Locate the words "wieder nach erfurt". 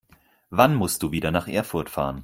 1.11-1.91